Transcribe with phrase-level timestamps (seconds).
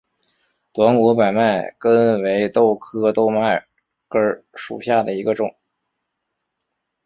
[0.73, 3.67] 短果百脉根为豆科百脉
[4.09, 5.55] 根属下的一个种。